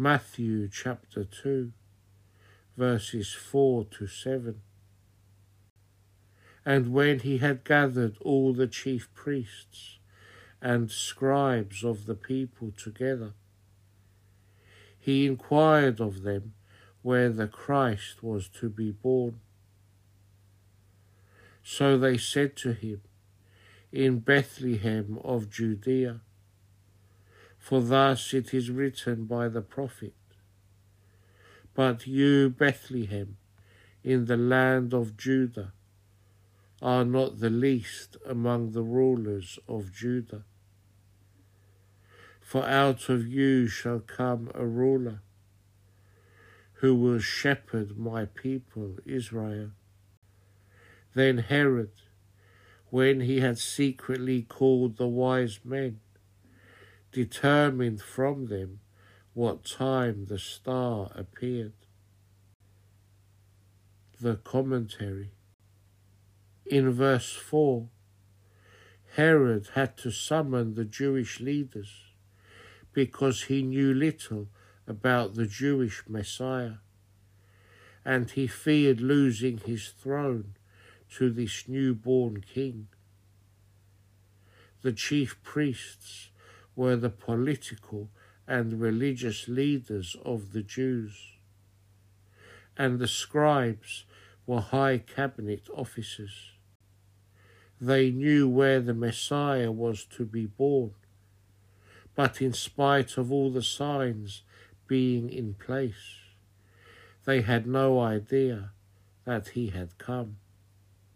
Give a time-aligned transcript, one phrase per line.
[0.00, 1.72] Matthew chapter 2,
[2.74, 4.62] verses 4 to 7.
[6.64, 9.98] And when he had gathered all the chief priests
[10.62, 13.34] and scribes of the people together,
[14.98, 16.54] he inquired of them
[17.02, 19.40] where the Christ was to be born.
[21.62, 23.02] So they said to him,
[23.92, 26.22] In Bethlehem of Judea.
[27.60, 30.14] For thus it is written by the prophet,
[31.74, 33.36] But you, Bethlehem,
[34.02, 35.72] in the land of Judah,
[36.82, 40.42] are not the least among the rulers of Judah.
[42.40, 45.20] For out of you shall come a ruler
[46.80, 49.72] who will shepherd my people Israel.
[51.14, 51.92] Then Herod,
[52.88, 56.00] when he had secretly called the wise men,
[57.12, 58.80] determined from them
[59.34, 61.72] what time the star appeared.
[64.20, 65.30] The commentary.
[66.66, 67.88] In verse 4,
[69.14, 71.90] Herod had to summon the Jewish leaders
[72.92, 74.48] because he knew little
[74.86, 76.78] about the Jewish Messiah,
[78.04, 80.54] and he feared losing his throne
[81.16, 82.88] to this newborn king.
[84.82, 86.30] The chief priests
[86.76, 88.08] were the political
[88.46, 91.32] and religious leaders of the Jews,
[92.76, 94.04] and the scribes
[94.46, 96.52] were high cabinet officers.
[97.80, 100.94] They knew where the Messiah was to be born,
[102.14, 104.42] but in spite of all the signs
[104.86, 106.18] being in place,
[107.24, 108.70] they had no idea
[109.24, 110.36] that he had come.